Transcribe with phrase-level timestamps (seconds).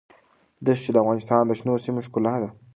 [0.65, 2.49] دښتې د افغانستان د شنو سیمو ښکلا ده.